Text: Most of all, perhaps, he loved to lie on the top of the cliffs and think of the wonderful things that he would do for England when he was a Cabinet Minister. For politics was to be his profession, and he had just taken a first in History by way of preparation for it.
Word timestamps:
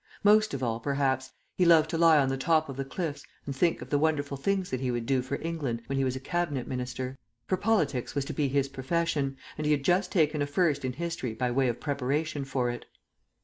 Most 0.23 0.55
of 0.55 0.63
all, 0.63 0.79
perhaps, 0.79 1.31
he 1.55 1.63
loved 1.63 1.91
to 1.91 1.97
lie 1.99 2.17
on 2.17 2.29
the 2.29 2.35
top 2.35 2.69
of 2.69 2.75
the 2.75 2.83
cliffs 2.83 3.23
and 3.45 3.55
think 3.55 3.83
of 3.83 3.91
the 3.91 3.99
wonderful 3.99 4.35
things 4.35 4.71
that 4.71 4.79
he 4.79 4.89
would 4.89 5.05
do 5.05 5.21
for 5.21 5.39
England 5.43 5.83
when 5.85 5.95
he 5.95 6.03
was 6.03 6.15
a 6.15 6.19
Cabinet 6.19 6.67
Minister. 6.67 7.19
For 7.45 7.55
politics 7.55 8.15
was 8.15 8.25
to 8.25 8.33
be 8.33 8.47
his 8.47 8.67
profession, 8.67 9.37
and 9.59 9.65
he 9.67 9.71
had 9.73 9.83
just 9.83 10.11
taken 10.11 10.41
a 10.41 10.47
first 10.47 10.83
in 10.83 10.93
History 10.93 11.35
by 11.35 11.51
way 11.51 11.67
of 11.67 11.79
preparation 11.79 12.45
for 12.45 12.71
it. 12.71 12.87